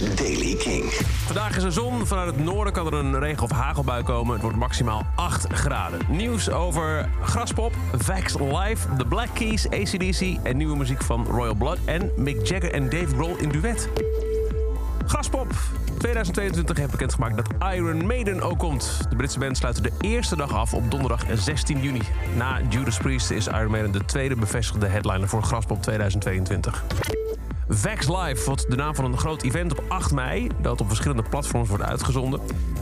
Daily 0.00 0.54
King. 0.54 0.84
Vandaag 1.26 1.56
is 1.56 1.62
er 1.62 1.72
zon. 1.72 2.06
Vanuit 2.06 2.34
het 2.34 2.44
noorden 2.44 2.72
kan 2.72 2.86
er 2.86 2.94
een 2.94 3.18
regen- 3.18 3.42
of 3.42 3.50
hagelbui 3.50 4.02
komen. 4.02 4.32
Het 4.32 4.42
wordt 4.42 4.56
maximaal 4.56 5.06
8 5.14 5.46
graden. 5.52 6.00
Nieuws 6.08 6.50
over 6.50 7.08
Graspop, 7.22 7.72
Vax 7.96 8.34
Live, 8.38 8.96
The 8.96 9.04
Black 9.04 9.28
Keys, 9.34 9.68
ACDC... 9.68 10.36
en 10.42 10.56
nieuwe 10.56 10.76
muziek 10.76 11.02
van 11.02 11.26
Royal 11.26 11.54
Blood 11.54 11.78
en 11.84 12.10
Mick 12.16 12.46
Jagger 12.46 12.72
en 12.72 12.90
Dave 12.90 13.06
Grohl 13.06 13.36
in 13.38 13.48
duet. 13.48 13.88
Graspop 15.06 15.46
2022 15.98 16.76
heeft 16.76 16.90
bekendgemaakt 16.90 17.36
dat 17.36 17.72
Iron 17.74 18.06
Maiden 18.06 18.40
ook 18.40 18.58
komt. 18.58 19.06
De 19.10 19.16
Britse 19.16 19.38
band 19.38 19.56
sluit 19.56 19.82
de 19.82 19.92
eerste 20.00 20.36
dag 20.36 20.54
af 20.54 20.74
op 20.74 20.90
donderdag 20.90 21.24
16 21.34 21.80
juni. 21.80 22.02
Na 22.36 22.60
Judas 22.68 22.98
Priest 22.98 23.30
is 23.30 23.46
Iron 23.46 23.70
Maiden 23.70 23.92
de 23.92 24.04
tweede 24.04 24.36
bevestigde 24.36 24.86
headliner 24.86 25.28
voor 25.28 25.42
Graspop 25.42 25.82
2022. 25.82 26.84
Vax 27.72 28.08
Live 28.08 28.44
wordt 28.44 28.70
de 28.70 28.76
naam 28.76 28.94
van 28.94 29.04
een 29.04 29.18
groot 29.18 29.42
event 29.42 29.78
op 29.78 29.84
8 29.88 30.12
mei... 30.12 30.48
dat 30.60 30.80
op 30.80 30.86
verschillende 30.86 31.22
platforms 31.22 31.68
wordt 31.68 31.84
uitgezonden. 31.84 32.40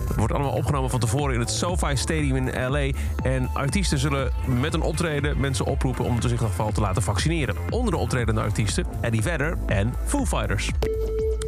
Het 0.09 0.16
wordt 0.16 0.33
allemaal 0.33 0.52
opgenomen 0.52 0.91
van 0.91 1.01
tevoren 1.01 1.34
in 1.34 1.41
het 1.41 1.51
SoFi 1.51 1.97
Stadium 1.97 2.37
in 2.37 2.70
L.A. 2.70 2.91
En 3.23 3.51
artiesten 3.52 3.98
zullen 3.98 4.33
met 4.61 4.74
een 4.74 4.80
optreden 4.80 5.41
mensen 5.41 5.64
oproepen... 5.64 6.05
om 6.05 6.23
zich 6.23 6.30
in 6.30 6.38
geval 6.38 6.73
te 6.73 6.80
laten 6.80 7.02
vaccineren. 7.02 7.56
Onder 7.70 7.92
de 7.92 7.98
optredende 7.98 8.41
artiesten 8.41 8.87
Eddie 9.01 9.23
Vedder 9.23 9.59
en 9.66 9.95
Foo 10.05 10.27
Fighters. 10.27 10.70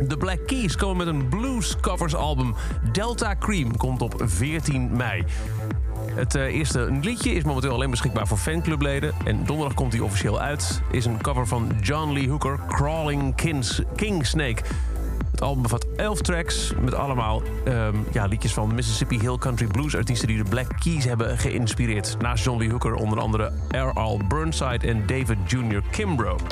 De 0.09 0.17
Black 0.17 0.47
Keys 0.47 0.77
komen 0.77 0.97
met 0.97 1.15
een 1.15 1.29
blues 1.29 1.77
covers 1.81 2.15
album. 2.15 2.55
Delta 2.93 3.37
Cream 3.39 3.77
komt 3.77 4.03
op 4.03 4.23
14 4.25 4.91
mei. 4.97 5.25
Het 6.21 6.35
eh, 6.35 6.43
eerste 6.43 6.89
liedje 7.01 7.31
is 7.31 7.45
momenteel 7.45 7.73
alleen 7.73 7.91
beschikbaar 7.91 8.27
voor 8.27 8.37
fanclubleden. 8.37 9.15
En 9.25 9.45
donderdag 9.45 9.75
komt 9.75 9.93
hij 9.93 10.03
officieel 10.03 10.41
uit. 10.41 10.83
Is 10.91 11.05
een 11.05 11.21
cover 11.21 11.47
van 11.47 11.73
John 11.81 12.13
Lee 12.13 12.29
Hooker, 12.29 12.59
Crawling 12.69 13.35
Kings, 13.35 13.83
King 13.97 14.27
Snake. 14.27 14.63
Het 15.31 15.41
album 15.43 15.63
bevat 15.63 15.87
11 15.97 16.21
tracks 16.21 16.73
met 16.81 16.95
allemaal 16.95 17.43
ehm, 17.65 17.97
ja, 18.13 18.27
liedjes 18.27 18.53
van 18.53 18.75
Mississippi 18.75 19.19
Hill 19.21 19.39
Country 19.39 19.67
Blues 19.67 19.97
artiesten 19.97 20.29
die 20.29 20.43
de 20.43 20.49
Black 20.49 20.69
Keys 20.79 21.05
hebben 21.05 21.39
geïnspireerd. 21.39 22.17
Naast 22.19 22.45
John 22.45 22.59
Lee 22.59 22.71
Hooker 22.71 22.95
onder 22.95 23.21
andere 23.21 23.53
R.L. 23.71 24.21
Burnside 24.29 24.87
en 24.87 25.07
David 25.07 25.39
Jr. 25.47 25.83
Kimbrough. 25.91 26.45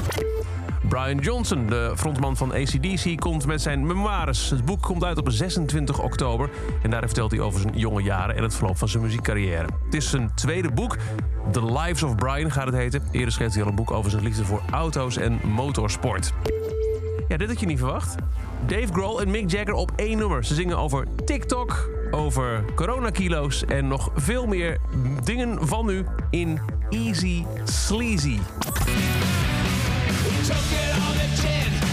Brian 0.89 1.19
Johnson, 1.19 1.67
de 1.67 1.93
frontman 1.97 2.37
van 2.37 2.53
ACDC, 2.53 3.21
komt 3.21 3.47
met 3.47 3.63
zijn 3.63 3.87
memoires. 3.87 4.51
Het 4.51 4.65
boek 4.65 4.83
komt 4.83 5.05
uit 5.05 5.19
op 5.19 5.31
26 5.31 6.03
oktober. 6.03 6.51
En 6.83 6.91
daar 6.91 7.01
vertelt 7.01 7.31
hij 7.31 7.41
over 7.41 7.61
zijn 7.61 7.79
jonge 7.79 8.03
jaren 8.03 8.37
en 8.37 8.43
het 8.43 8.55
verloop 8.55 8.79
van 8.79 8.89
zijn 8.89 9.03
muziekcarrière. 9.03 9.67
Het 9.85 9.95
is 9.95 10.11
zijn 10.11 10.31
tweede 10.35 10.71
boek. 10.71 10.97
The 11.53 11.65
Lives 11.65 12.03
of 12.03 12.15
Brian 12.15 12.51
gaat 12.51 12.67
het 12.67 12.75
heten. 12.75 13.03
Eerder 13.11 13.33
schreef 13.33 13.53
hij 13.53 13.63
al 13.63 13.69
een 13.69 13.75
boek 13.75 13.91
over 13.91 14.11
zijn 14.11 14.23
liefde 14.23 14.45
voor 14.45 14.63
auto's 14.71 15.17
en 15.17 15.41
motorsport. 15.45 16.33
Ja, 17.29 17.37
dit 17.37 17.49
had 17.49 17.61
je 17.61 17.67
niet 17.67 17.79
verwacht. 17.79 18.15
Dave 18.67 18.93
Grohl 18.93 19.21
en 19.21 19.31
Mick 19.31 19.51
Jagger 19.51 19.75
op 19.75 19.93
één 19.97 20.19
nummer. 20.19 20.45
Ze 20.45 20.55
zingen 20.55 20.79
over 20.79 21.07
TikTok, 21.25 21.91
over 22.11 22.65
coronakilo's 22.75 23.65
en 23.65 23.89
nog 23.89 24.11
veel 24.15 24.47
meer 24.47 24.79
dingen 25.25 25.69
van 25.69 25.87
nu 25.87 26.05
in 26.31 26.61
Easy 26.91 27.45
Sleazy. 27.65 28.39
We 30.09 30.15
took 30.43 30.57
it 30.73 30.95
on 31.03 31.17
the 31.19 31.43
chin. 31.43 31.88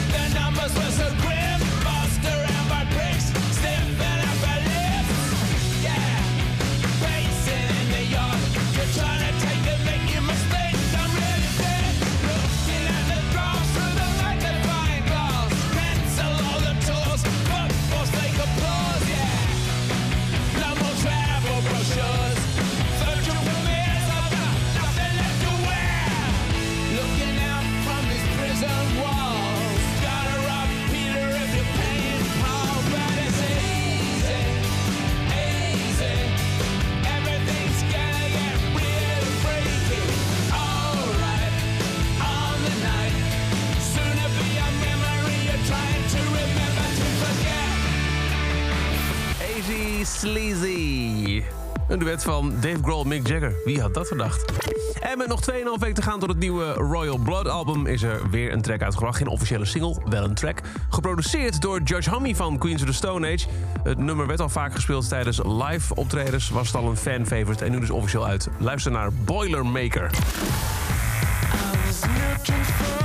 Sleazy. 50.05 51.43
Een 51.87 51.99
duet 51.99 52.23
van 52.23 52.53
Dave 52.61 52.77
Grohl 52.81 53.01
en 53.01 53.07
Mick 53.07 53.27
Jagger. 53.27 53.53
Wie 53.65 53.81
had 53.81 53.93
dat 53.93 54.07
gedacht? 54.07 54.51
En 54.99 55.17
met 55.17 55.27
nog 55.27 55.41
2,5 55.51 55.55
weken 55.79 55.95
te 55.95 56.01
gaan 56.01 56.19
tot 56.19 56.29
het 56.29 56.37
nieuwe 56.37 56.73
Royal 56.73 57.17
Blood 57.17 57.47
album... 57.47 57.85
is 57.85 58.03
er 58.03 58.29
weer 58.29 58.53
een 58.53 58.61
track 58.61 58.81
uitgebracht. 58.81 59.17
Geen 59.17 59.27
officiële 59.27 59.65
single, 59.65 60.01
wel 60.09 60.23
een 60.23 60.33
track. 60.33 60.61
Geproduceerd 60.89 61.61
door 61.61 61.81
Judge 61.81 62.09
Hummy 62.09 62.35
van 62.35 62.57
Queens 62.57 62.81
of 62.81 62.87
the 62.87 62.93
Stone 62.93 63.33
Age. 63.33 63.47
Het 63.83 63.97
nummer 63.97 64.27
werd 64.27 64.39
al 64.39 64.49
vaak 64.49 64.73
gespeeld 64.73 65.09
tijdens 65.09 65.39
live 65.43 65.95
optredens. 65.95 66.49
Was 66.49 66.67
het 66.67 66.75
al 66.75 66.89
een 66.89 66.97
fan-favorite 66.97 67.65
en 67.65 67.71
nu 67.71 67.79
dus 67.79 67.89
officieel 67.89 68.25
uit. 68.25 68.49
Luister 68.57 68.91
naar 68.91 69.13
Boilermaker. 69.13 70.09
I 71.55 71.77
was 71.85 73.04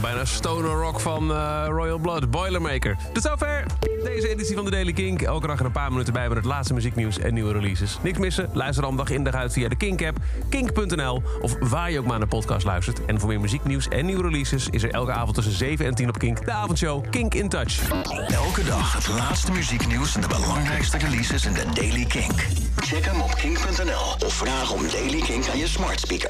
Bijna 0.00 0.24
stoner 0.24 0.70
rock 0.70 1.00
van 1.00 1.32
eh, 1.32 1.64
Royal 1.68 1.98
Blood, 1.98 2.30
Boilermaker. 2.30 2.96
Tot 3.12 3.22
zover 3.22 3.64
deze 4.04 4.28
editie 4.28 4.54
van 4.54 4.64
de 4.64 4.70
Daily 4.70 4.92
Kink. 4.92 5.22
Elke 5.22 5.46
dag 5.46 5.58
er 5.58 5.64
een 5.64 5.72
paar 5.72 5.90
minuten 5.90 6.12
bij 6.12 6.28
met 6.28 6.36
het 6.36 6.46
laatste 6.46 6.74
muzieknieuws 6.74 7.18
en 7.18 7.34
nieuwe 7.34 7.52
releases. 7.52 7.98
Niks 8.02 8.18
missen? 8.18 8.50
Luister 8.52 8.82
dan 8.82 8.96
dag 8.96 9.10
in 9.10 9.24
dag 9.24 9.34
uit 9.34 9.52
via 9.52 9.68
de 9.68 9.76
Kink-app, 9.76 10.18
kink.nl... 10.48 11.22
of 11.40 11.56
waar 11.60 11.90
je 11.90 11.98
ook 11.98 12.06
maar 12.06 12.18
naar 12.18 12.28
podcast 12.28 12.64
luistert. 12.64 13.04
En 13.04 13.20
voor 13.20 13.28
meer 13.28 13.40
muzieknieuws 13.40 13.88
en 13.88 14.06
nieuwe 14.06 14.22
releases... 14.22 14.68
is 14.70 14.82
er 14.82 14.90
elke 14.90 15.12
avond 15.12 15.34
tussen 15.34 15.52
7 15.52 15.86
en 15.86 15.94
10 15.94 16.08
op 16.08 16.18
Kink 16.18 16.44
de 16.44 16.52
avondshow 16.52 17.10
Kink 17.10 17.34
in 17.34 17.48
Touch. 17.48 17.90
Elke 18.28 18.64
dag 18.64 18.92
het 18.92 19.08
laatste 19.08 19.52
muzieknieuws 19.52 20.14
en 20.14 20.20
de 20.20 20.28
belangrijkste 20.28 20.98
releases 20.98 21.46
in 21.46 21.52
de 21.52 21.64
Daily 21.74 22.04
Kink. 22.04 22.46
Check 22.76 23.04
hem 23.04 23.20
op 23.20 23.34
kink.nl 23.34 24.26
of 24.26 24.34
vraag 24.34 24.72
om 24.72 24.82
Daily 24.90 25.20
Kink 25.20 25.48
aan 25.48 25.58
je 25.58 25.66
smart 25.66 26.00
speaker. 26.00 26.22